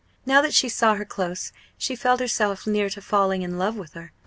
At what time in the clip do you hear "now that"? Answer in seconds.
0.25-0.55